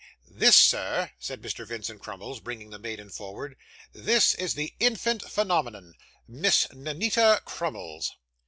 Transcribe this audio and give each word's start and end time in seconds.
'This, 0.31 0.55
sir,' 0.55 1.11
said 1.19 1.43
Mr. 1.43 1.63
Vincent 1.63 2.01
Crummles, 2.01 2.39
bringing 2.39 2.71
the 2.71 2.79
maiden 2.79 3.07
forward, 3.07 3.55
'this 3.93 4.33
is 4.33 4.55
the 4.55 4.73
infant 4.79 5.21
phenomenon 5.21 5.93
Miss 6.27 6.65
Ninetta 6.73 7.39
Crummles. 7.45 8.11